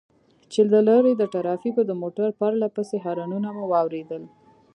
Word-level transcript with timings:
چې 0.51 0.61
له 0.71 0.79
لرې 0.87 1.13
د 1.17 1.23
ټرافيکو 1.33 1.81
د 1.85 1.91
موټر 2.01 2.29
پرله 2.39 2.67
پسې 2.75 2.97
هارنونه 3.05 3.49
مو 3.55 3.63
واورېدل. 3.71 4.23